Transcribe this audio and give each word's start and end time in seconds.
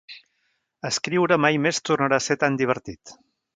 Escriure 0.89 1.37
mai 1.45 1.61
més 1.67 1.81
tornarà 1.91 2.21
a 2.23 2.27
ser 2.31 2.41
tan 2.47 2.61
divertit. 2.65 3.17